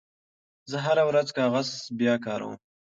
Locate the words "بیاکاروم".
1.97-2.55